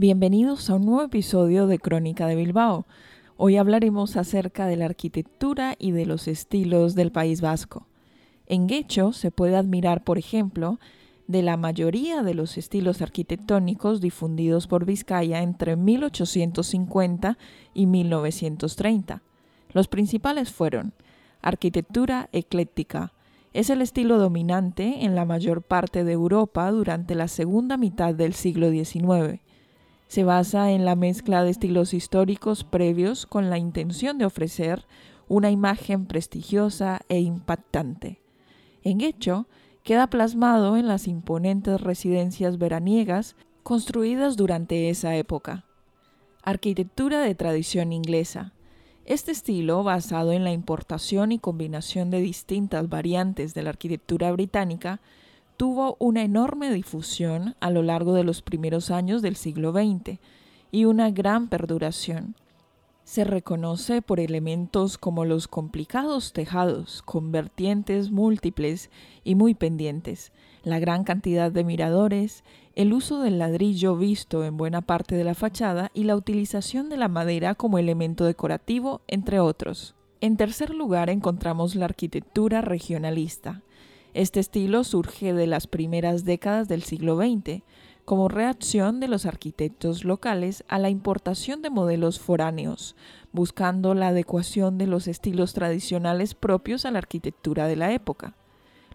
Bienvenidos 0.00 0.70
a 0.70 0.76
un 0.76 0.86
nuevo 0.86 1.02
episodio 1.02 1.66
de 1.66 1.80
Crónica 1.80 2.28
de 2.28 2.36
Bilbao. 2.36 2.86
Hoy 3.36 3.56
hablaremos 3.56 4.16
acerca 4.16 4.66
de 4.66 4.76
la 4.76 4.84
arquitectura 4.84 5.74
y 5.76 5.90
de 5.90 6.06
los 6.06 6.28
estilos 6.28 6.94
del 6.94 7.10
País 7.10 7.40
Vasco. 7.40 7.88
En 8.46 8.68
Guecho 8.68 9.12
se 9.12 9.32
puede 9.32 9.56
admirar, 9.56 10.04
por 10.04 10.16
ejemplo, 10.16 10.78
de 11.26 11.42
la 11.42 11.56
mayoría 11.56 12.22
de 12.22 12.34
los 12.34 12.58
estilos 12.58 13.02
arquitectónicos 13.02 14.00
difundidos 14.00 14.68
por 14.68 14.84
Vizcaya 14.84 15.42
entre 15.42 15.74
1850 15.74 17.36
y 17.74 17.86
1930. 17.86 19.22
Los 19.72 19.88
principales 19.88 20.52
fueron 20.52 20.92
arquitectura 21.42 22.28
ecléctica. 22.30 23.14
Es 23.52 23.68
el 23.68 23.82
estilo 23.82 24.18
dominante 24.18 25.04
en 25.04 25.16
la 25.16 25.24
mayor 25.24 25.62
parte 25.62 26.04
de 26.04 26.12
Europa 26.12 26.70
durante 26.70 27.16
la 27.16 27.26
segunda 27.26 27.76
mitad 27.76 28.14
del 28.14 28.34
siglo 28.34 28.70
XIX. 28.70 29.40
Se 30.08 30.24
basa 30.24 30.72
en 30.72 30.86
la 30.86 30.96
mezcla 30.96 31.44
de 31.44 31.50
estilos 31.50 31.92
históricos 31.92 32.64
previos 32.64 33.26
con 33.26 33.50
la 33.50 33.58
intención 33.58 34.16
de 34.16 34.24
ofrecer 34.24 34.86
una 35.28 35.50
imagen 35.50 36.06
prestigiosa 36.06 37.00
e 37.10 37.20
impactante. 37.20 38.18
En 38.82 39.02
hecho, 39.02 39.46
queda 39.82 40.06
plasmado 40.06 40.78
en 40.78 40.86
las 40.86 41.08
imponentes 41.08 41.80
residencias 41.80 42.56
veraniegas 42.56 43.36
construidas 43.62 44.36
durante 44.36 44.88
esa 44.88 45.14
época. 45.14 45.66
Arquitectura 46.42 47.20
de 47.20 47.34
tradición 47.34 47.92
inglesa. 47.92 48.54
Este 49.04 49.30
estilo, 49.30 49.82
basado 49.82 50.32
en 50.32 50.42
la 50.42 50.52
importación 50.52 51.32
y 51.32 51.38
combinación 51.38 52.10
de 52.10 52.20
distintas 52.22 52.88
variantes 52.88 53.52
de 53.52 53.62
la 53.62 53.70
arquitectura 53.70 54.32
británica, 54.32 55.00
tuvo 55.58 55.96
una 55.98 56.22
enorme 56.22 56.72
difusión 56.72 57.54
a 57.60 57.68
lo 57.68 57.82
largo 57.82 58.14
de 58.14 58.24
los 58.24 58.40
primeros 58.40 58.90
años 58.90 59.20
del 59.20 59.36
siglo 59.36 59.72
XX 59.72 60.18
y 60.72 60.86
una 60.86 61.10
gran 61.10 61.48
perduración 61.48 62.34
se 63.08 63.24
reconoce 63.24 64.02
por 64.02 64.20
elementos 64.20 64.98
como 64.98 65.24
los 65.24 65.48
complicados 65.48 66.34
tejados, 66.34 67.00
con 67.00 67.32
vertientes 67.32 68.10
múltiples 68.10 68.90
y 69.24 69.34
muy 69.34 69.54
pendientes, 69.54 70.30
la 70.62 70.78
gran 70.78 71.04
cantidad 71.04 71.50
de 71.50 71.64
miradores, 71.64 72.44
el 72.74 72.92
uso 72.92 73.22
del 73.22 73.38
ladrillo 73.38 73.96
visto 73.96 74.44
en 74.44 74.58
buena 74.58 74.82
parte 74.82 75.14
de 75.14 75.24
la 75.24 75.34
fachada 75.34 75.90
y 75.94 76.04
la 76.04 76.16
utilización 76.16 76.90
de 76.90 76.98
la 76.98 77.08
madera 77.08 77.54
como 77.54 77.78
elemento 77.78 78.26
decorativo, 78.26 79.00
entre 79.08 79.40
otros. 79.40 79.94
En 80.20 80.36
tercer 80.36 80.74
lugar 80.74 81.08
encontramos 81.08 81.76
la 81.76 81.86
arquitectura 81.86 82.60
regionalista. 82.60 83.62
Este 84.14 84.40
estilo 84.40 84.84
surge 84.84 85.32
de 85.32 85.46
las 85.46 85.66
primeras 85.66 86.24
décadas 86.24 86.66
del 86.68 86.82
siglo 86.82 87.16
XX, 87.16 87.62
como 88.04 88.28
reacción 88.28 89.00
de 89.00 89.08
los 89.08 89.26
arquitectos 89.26 90.02
locales 90.04 90.64
a 90.66 90.78
la 90.78 90.88
importación 90.88 91.60
de 91.60 91.68
modelos 91.68 92.18
foráneos, 92.18 92.96
buscando 93.32 93.92
la 93.92 94.08
adecuación 94.08 94.78
de 94.78 94.86
los 94.86 95.08
estilos 95.08 95.52
tradicionales 95.52 96.34
propios 96.34 96.86
a 96.86 96.90
la 96.90 97.00
arquitectura 97.00 97.66
de 97.66 97.76
la 97.76 97.92
época. 97.92 98.34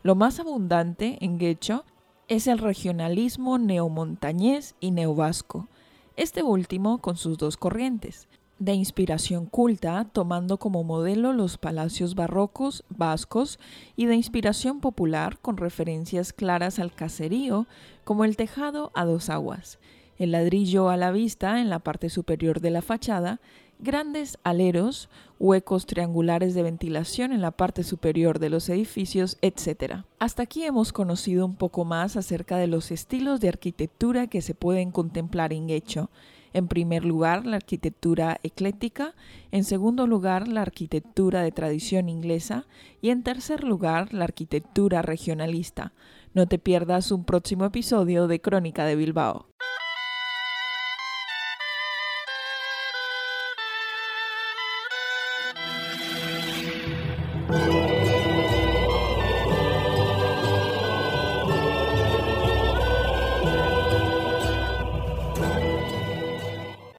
Lo 0.01 0.15
más 0.15 0.39
abundante 0.39 1.19
en 1.21 1.37
Guecho 1.37 1.85
es 2.27 2.47
el 2.47 2.57
regionalismo 2.57 3.59
neomontañés 3.59 4.75
y 4.79 4.89
neovasco, 4.89 5.69
este 6.15 6.41
último 6.41 6.99
con 6.99 7.15
sus 7.15 7.37
dos 7.37 7.55
corrientes, 7.55 8.27
de 8.63 8.73
inspiración 8.73 9.45
culta, 9.45 10.07
tomando 10.13 10.57
como 10.57 10.85
modelo 10.85 11.33
los 11.33 11.57
palacios 11.57 12.15
barrocos 12.15 12.85
vascos, 12.89 13.59
y 13.97 14.05
de 14.05 14.15
inspiración 14.15 14.79
popular, 14.79 15.37
con 15.41 15.57
referencias 15.57 16.31
claras 16.31 16.79
al 16.79 16.93
caserío, 16.93 17.67
como 18.05 18.23
el 18.23 18.37
tejado 18.37 18.91
a 18.93 19.03
dos 19.03 19.29
aguas, 19.29 19.79
el 20.17 20.31
ladrillo 20.31 20.89
a 20.89 20.95
la 20.95 21.11
vista 21.11 21.59
en 21.59 21.69
la 21.69 21.79
parte 21.79 22.09
superior 22.09 22.61
de 22.61 22.69
la 22.69 22.81
fachada, 22.81 23.41
grandes 23.79 24.37
aleros, 24.43 25.09
huecos 25.39 25.85
triangulares 25.85 26.53
de 26.53 26.63
ventilación 26.63 27.33
en 27.33 27.41
la 27.41 27.51
parte 27.51 27.83
superior 27.83 28.39
de 28.39 28.49
los 28.49 28.69
edificios, 28.69 29.37
etc. 29.41 30.05
Hasta 30.19 30.43
aquí 30.43 30.63
hemos 30.63 30.93
conocido 30.93 31.45
un 31.45 31.55
poco 31.55 31.83
más 31.83 32.15
acerca 32.15 32.55
de 32.55 32.67
los 32.67 32.91
estilos 32.91 33.41
de 33.41 33.49
arquitectura 33.49 34.27
que 34.27 34.41
se 34.41 34.55
pueden 34.55 34.91
contemplar 34.91 35.51
en 35.51 35.67
Guecho, 35.67 36.09
en 36.53 36.67
primer 36.67 37.03
lugar, 37.03 37.45
la 37.45 37.57
arquitectura 37.57 38.39
ecléctica, 38.43 39.13
en 39.51 39.63
segundo 39.63 40.07
lugar, 40.07 40.47
la 40.47 40.61
arquitectura 40.61 41.41
de 41.41 41.51
tradición 41.51 42.09
inglesa 42.09 42.65
y 43.01 43.09
en 43.09 43.23
tercer 43.23 43.63
lugar, 43.63 44.13
la 44.13 44.25
arquitectura 44.25 45.01
regionalista. 45.01 45.93
No 46.33 46.47
te 46.47 46.59
pierdas 46.59 47.11
un 47.11 47.25
próximo 47.25 47.65
episodio 47.65 48.27
de 48.27 48.41
Crónica 48.41 48.85
de 48.85 48.95
Bilbao. 48.95 49.47